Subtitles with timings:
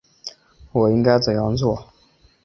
[0.71, 1.85] 我应该怎样做？